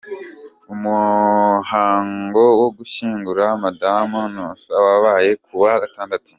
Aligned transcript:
Umuhango 0.73 2.41
wo 2.61 2.67
gushyingura 2.77 3.43
Madamu 3.63 4.17
Nusara 4.33 4.79
wabaye 4.87 5.31
ku 5.43 5.51
wa 5.61 5.73
gatandatu. 5.83 6.29